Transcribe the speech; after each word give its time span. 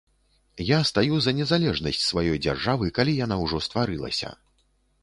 Я 0.69 0.79
стаю 0.91 1.19
за 1.25 1.33
незалежнасць 1.41 2.01
сваёй 2.09 2.43
дзяржавы, 2.47 2.91
калі 3.01 3.13
яна 3.25 3.39
ўжо 3.45 3.65
стварылася. 3.69 4.35